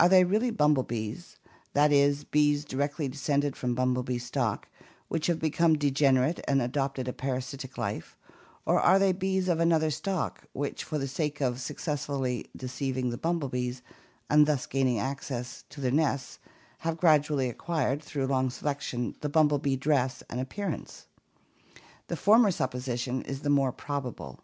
Are 0.00 0.08
they 0.08 0.24
really 0.24 0.50
bumblebees, 0.50 1.38
that 1.72 1.92
is, 1.92 2.24
bees 2.24 2.64
directly 2.64 3.06
descended 3.06 3.54
from 3.54 3.76
bumblebee 3.76 4.18
stock, 4.18 4.66
which 5.06 5.28
have 5.28 5.38
become 5.38 5.78
degenerate 5.78 6.40
and 6.48 6.60
adopted 6.60 7.06
a 7.06 7.12
parasitic 7.12 7.78
life, 7.78 8.18
or 8.66 8.80
are 8.80 8.98
they 8.98 9.12
bees 9.12 9.48
of 9.48 9.60
another 9.60 9.92
stock, 9.92 10.42
which, 10.52 10.82
for 10.82 10.98
the 10.98 11.06
sake 11.06 11.40
of 11.40 11.60
successfully 11.60 12.50
deceiving 12.56 13.10
the 13.10 13.16
bumblebees 13.18 13.82
and 14.28 14.46
thus 14.46 14.66
gaining 14.66 14.98
access 14.98 15.62
to 15.68 15.80
their 15.80 15.92
256 15.92 16.40
ORGANIC 16.40 16.80
EVOLUTION 16.80 16.80
nests, 16.80 16.80
have 16.80 16.96
gradually 17.28 17.48
acquired 17.48 18.02
(through 18.02 18.26
long 18.26 18.50
selection) 18.50 19.14
the 19.20 19.28
bumblebee 19.28 19.76
dress 19.76 20.22
and 20.22 20.30
general 20.40 20.42
appearance? 20.42 21.06
The 22.08 22.16
former 22.16 22.50
supposition 22.50 23.22
is 23.22 23.42
the 23.42 23.48
more 23.48 23.70
probable. 23.70 24.40